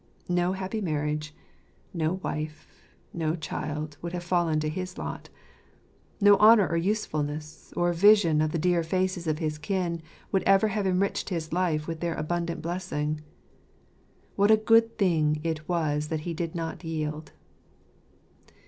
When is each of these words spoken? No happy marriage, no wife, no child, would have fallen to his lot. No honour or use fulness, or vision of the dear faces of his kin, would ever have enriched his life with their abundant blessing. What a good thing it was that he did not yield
No 0.29 0.53
happy 0.53 0.81
marriage, 0.81 1.31
no 1.93 2.13
wife, 2.23 2.89
no 3.13 3.35
child, 3.35 3.97
would 4.01 4.13
have 4.13 4.23
fallen 4.23 4.59
to 4.61 4.67
his 4.67 4.97
lot. 4.97 5.29
No 6.19 6.37
honour 6.37 6.67
or 6.67 6.75
use 6.75 7.05
fulness, 7.05 7.71
or 7.77 7.93
vision 7.93 8.41
of 8.41 8.51
the 8.51 8.57
dear 8.57 8.81
faces 8.81 9.27
of 9.27 9.37
his 9.37 9.59
kin, 9.59 10.01
would 10.31 10.41
ever 10.41 10.69
have 10.69 10.87
enriched 10.87 11.29
his 11.29 11.53
life 11.53 11.85
with 11.87 11.99
their 11.99 12.15
abundant 12.15 12.63
blessing. 12.63 13.21
What 14.35 14.49
a 14.49 14.57
good 14.57 14.97
thing 14.97 15.39
it 15.43 15.69
was 15.69 16.07
that 16.07 16.21
he 16.21 16.33
did 16.33 16.55
not 16.55 16.83
yield 16.83 17.33